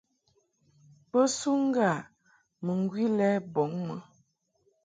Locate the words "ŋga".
1.69-1.91